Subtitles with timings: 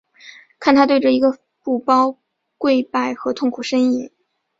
[0.59, 2.17] 看着他对着一个布包
[2.57, 4.09] 跪拜和痛苦呻吟。